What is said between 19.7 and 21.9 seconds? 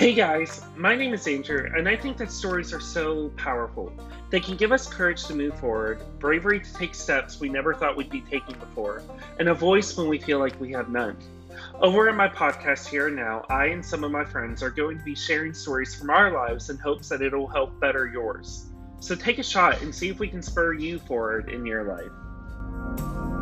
and see if we can spur you forward in your